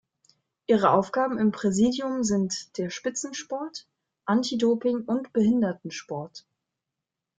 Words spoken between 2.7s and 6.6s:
der Spitzensport, Anti-Doping und Behindertensport.